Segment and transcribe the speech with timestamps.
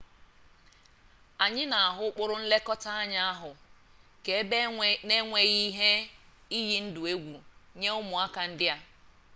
[1.43, 3.51] anyị na-ahụta ụkpụrụ nlekọta anya ahụ
[4.23, 4.57] ka ebe
[5.07, 5.89] n'enweghi ihe
[6.59, 7.37] iyi ndụ egwu
[7.79, 8.77] nye ụmụaka ndị a